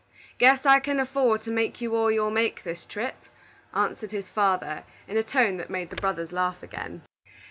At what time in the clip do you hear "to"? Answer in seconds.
1.43-1.55